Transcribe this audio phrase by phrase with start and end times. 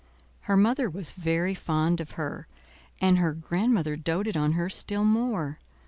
[0.49, 2.47] Her mother was very fond of her,
[2.99, 5.59] and her grandmother doted on her still more.